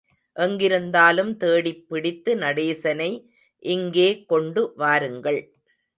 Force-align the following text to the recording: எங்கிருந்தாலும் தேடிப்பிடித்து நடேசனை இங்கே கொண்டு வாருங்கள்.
எங்கிருந்தாலும் 0.35 1.29
தேடிப்பிடித்து 1.37 2.33
நடேசனை 2.35 3.11
இங்கே 3.65 4.09
கொண்டு 4.25 4.63
வாருங்கள். 4.75 5.41